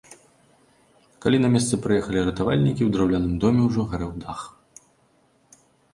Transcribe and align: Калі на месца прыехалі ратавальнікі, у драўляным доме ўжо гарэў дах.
Калі 1.25 1.37
на 1.43 1.49
месца 1.57 1.77
прыехалі 1.83 2.23
ратавальнікі, 2.29 2.81
у 2.87 2.95
драўляным 2.95 3.33
доме 3.45 3.61
ўжо 3.69 3.81
гарэў 3.93 4.11
дах. 4.25 4.41